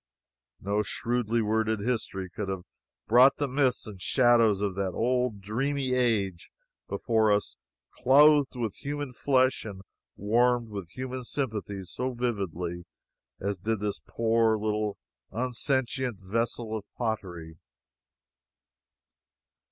[0.59, 2.63] No shrewdly worded history could have
[3.05, 6.51] brought the myths and shadows of that old dreamy age
[6.89, 7.55] before us
[7.99, 9.83] clothed with human flesh and
[10.15, 12.85] warmed with human sympathies so vividly
[13.39, 14.97] as did this poor little
[15.31, 17.59] unsentient vessel of pottery.